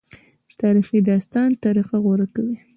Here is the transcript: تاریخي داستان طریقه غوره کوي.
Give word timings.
تاریخي 0.61 0.99
داستان 1.09 1.49
طریقه 1.63 1.97
غوره 2.03 2.27
کوي. 2.33 2.55